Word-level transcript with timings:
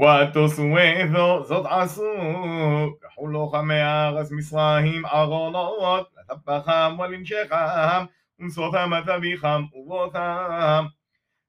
ותוס 0.00 0.58
ואיזו 0.58 1.44
זאת 1.44 1.66
עשו, 1.70 2.12
קחו 3.00 3.26
לוחמי 3.28 3.82
ארץ 3.82 4.30
מצרים 4.32 5.06
ארונות, 5.06 6.08
לטפחם 6.20 6.96
ולנשכם, 6.98 8.04
ומסותם 8.38 8.90
תביחם 9.06 9.64
ובותם. 9.74 10.86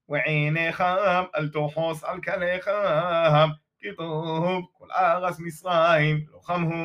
وعينيهم 0.10 1.24
التوحوس 1.40 2.00
على 2.06 2.22
كليهم 2.26 3.50
كتوب 3.82 4.64
كل 4.78 4.92
أغس 4.92 5.38
مصرايم 5.46 6.18
لخمه 6.34 6.82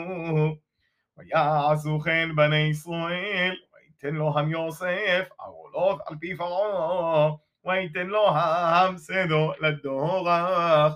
ويعزو 1.16 1.98
خيل 1.98 2.28
بني 2.36 2.70
إسرائيل 2.70 3.54
ويتن 3.72 4.14
لهم 4.18 4.50
يوسف 4.52 5.26
أغولوك 5.46 5.98
على 6.06 6.16
بي 6.20 6.34
فرعو 6.36 7.38
ويتن 7.64 8.08
لهم 8.14 8.96
سدو 8.96 9.52
للدورخ 9.62 10.92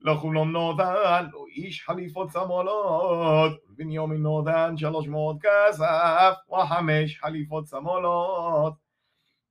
לכולם 0.00 0.52
נודן, 0.52 1.26
לא 1.32 1.44
איש 1.56 1.82
חליפות 1.82 2.30
שמאלות, 2.32 3.52
בנימין 3.68 4.22
נודן 4.22 4.76
שלוש 4.76 5.06
מאות 5.08 5.36
כסף, 5.40 6.34
וחמש 6.52 7.18
חליפות 7.20 7.66
סמולות. 7.66 8.72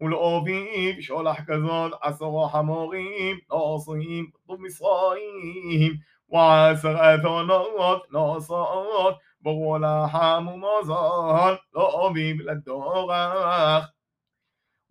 ולאוביב 0.01 1.01
שולח 1.01 1.39
כזאת 1.47 1.91
עשרו 2.01 2.47
חמורים, 2.49 3.37
נוסעים 3.51 4.29
טוב 4.47 4.61
מצרים, 4.61 5.93
ועשר 6.31 7.15
אתונות 7.15 8.11
נוסעות, 8.11 9.15
ברו 9.41 9.77
לחם 9.79 10.45
ומזון, 10.53 11.53
לאביו 11.73 12.35
לדורך. 12.45 13.85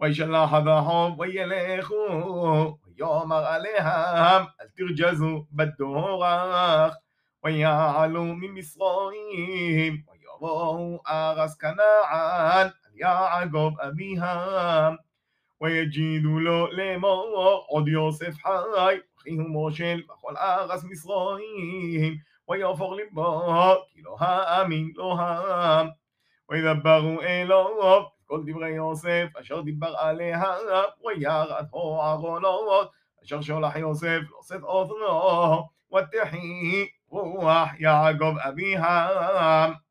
וישלח 0.00 0.52
הדחום 0.52 1.18
וילכו, 1.18 1.94
ויאמר 2.86 3.44
עליהם 3.46 4.44
ترجز 4.78 5.22
بالدوراخ 5.52 6.94
ويعلو 7.44 8.24
من 8.24 8.50
مصرهم 8.58 9.92
ويراه 10.08 11.00
أرس 11.08 11.54
كنعان 11.62 12.68
يعقوب 13.00 13.74
أبيهم 13.80 14.96
ويجيد 15.60 16.22
לו 16.22 16.66
לאמור 16.72 17.64
עוד 17.68 17.88
יוסף 17.88 18.34
חי, 18.42 18.96
אחי 19.18 19.30
ומושל 19.38 20.02
בכל 20.08 20.36
ארץ 20.36 20.84
מצרים, 20.84 22.16
ויעבור 22.48 22.94
לבו, 22.94 23.74
כי 23.92 24.02
לא 24.02 24.16
האמין 24.20 24.90
לו 24.96 25.18
העם. 25.20 25.88
וידברו 26.50 27.22
אלוהו 27.22 28.04
כל 28.26 28.42
דברי 28.46 28.70
יוסף 28.70 29.26
אשר 29.40 29.60
דיבר 29.60 29.94
עליהם, 29.98 30.60
וירד 31.04 31.66
הו 31.70 32.00
ערונות, 32.02 32.90
لح 33.32 33.76
يوسف 33.76 34.22
يوسف 34.36 34.64
أذنه 34.64 35.68
واتحي 35.92 36.88
هو 37.12 37.66
يعقوب 37.80 38.38
أبيها 38.38 39.83